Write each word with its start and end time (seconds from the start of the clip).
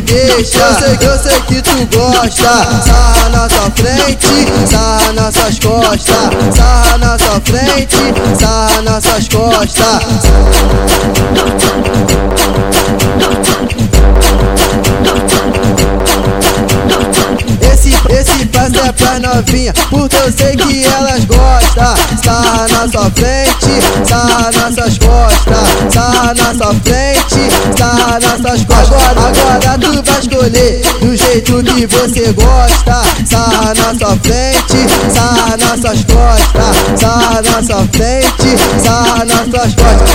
deixa. 0.00 0.58
Eu 0.58 0.74
sei, 0.74 1.08
eu 1.08 1.18
sei 1.18 1.40
que 1.42 1.62
tu 1.62 1.86
gosta. 1.96 2.66
Sarra 2.84 3.28
na 3.30 3.48
sua 3.48 3.70
frente, 3.70 4.68
sarra 4.70 5.12
nas 5.12 5.34
suas 5.34 5.58
costas. 5.58 6.56
Sarra 6.56 6.98
na 6.98 7.18
sua 7.18 7.40
frente, 7.40 7.96
sarra 8.38 8.82
nas 8.82 9.04
suas 9.04 9.28
costas. 9.28 10.00
Esse, 17.72 17.94
esse 18.10 18.46
passo 18.46 18.80
é 18.84 18.92
pra 18.92 19.18
novinha, 19.18 19.72
porque 19.90 20.16
eu 20.16 20.32
sei 20.32 20.56
que 20.56 20.84
elas 20.84 21.24
gostam. 21.24 21.94
Sarra 22.22 22.66
na 22.68 22.88
sua 22.88 23.10
frente, 23.10 24.08
sarra 24.08 24.50
nas 24.52 24.74
suas 24.74 24.98
costas. 24.98 25.92
Sarra 25.92 26.34
na 26.34 26.54
sua 26.54 26.74
frente, 26.74 27.29
nas 27.84 28.40
suas 28.40 28.64
costas. 28.64 29.02
Agora 29.16 29.78
tu 29.78 30.02
vai 30.02 30.20
escolher 30.20 30.82
do 31.00 31.16
jeito 31.16 31.62
que 31.62 31.86
você 31.86 32.32
gosta. 32.32 33.02
Sarra 33.24 33.74
na 33.74 33.94
sua 33.98 34.16
frente, 34.18 34.86
sarra 35.12 35.56
nas 35.56 35.80
suas 35.80 36.04
costas. 36.04 36.76
Sarra 37.00 37.42
na 37.42 37.62
sua 37.62 37.86
frente, 37.92 38.58
sarra 38.82 39.24
nas 39.24 39.48
suas 39.48 39.74
costas. 39.74 40.10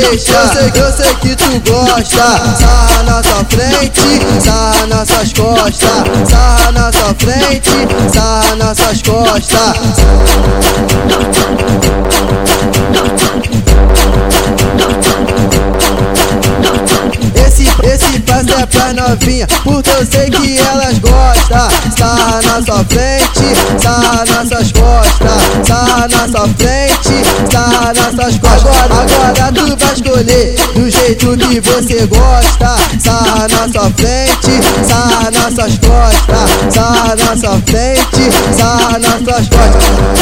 Deixa, 0.00 0.32
eu 0.32 0.48
sei, 0.48 0.82
eu 0.82 0.92
sei 0.92 1.14
que 1.16 1.36
tu 1.36 1.60
gosta. 1.70 2.40
Sarra 2.58 3.02
na 3.04 3.22
sua 3.22 3.44
frente, 3.44 4.42
sarra 4.42 4.86
nas 4.86 5.08
suas 5.08 5.32
costas. 5.32 6.28
Sarra 6.28 6.72
na 6.72 6.92
sua 6.92 7.14
frente, 7.14 7.88
sarra 8.12 8.56
nas 8.56 8.76
suas 8.78 9.02
costas. 9.02 9.76
Esse, 17.34 17.64
esse 17.82 18.20
passo 18.20 18.58
é 18.58 18.66
pra 18.66 18.92
novinha, 18.92 19.46
porque 19.64 19.90
eu 19.90 20.06
sei 20.06 20.30
que 20.30 20.58
elas 20.58 20.98
gostam. 20.98 21.68
Sarra 21.96 22.40
na 22.42 22.62
sua 22.62 22.84
frente, 22.84 23.82
sarra 23.82 24.24
nas 24.24 24.48
suas 24.48 24.72
costas. 24.72 25.66
Sarra 25.66 26.08
na 26.08 26.28
sua 26.28 26.48
frente, 26.48 27.24
sarra 27.50 27.92
nas 27.92 28.14
suas 28.14 28.38
costas. 28.38 28.60
Agora, 28.60 29.02
agora 29.02 29.29
tu 29.66 29.76
vai 29.76 29.92
escolher 29.94 30.54
do 30.74 30.90
jeito 30.90 31.36
que 31.36 31.60
você 31.60 32.06
gosta. 32.06 32.76
Sarra 32.98 33.48
na 33.48 33.68
sua 33.68 33.90
frente, 33.90 34.86
sarra 34.86 35.30
nas 35.30 35.54
suas 35.54 35.78
costas. 35.78 36.74
Sarra 36.74 37.16
na 37.16 37.36
sua 37.36 37.60
frente, 37.66 38.56
sarra 38.56 38.98
nas 38.98 39.22
suas 39.22 39.48
costas. 39.48 40.19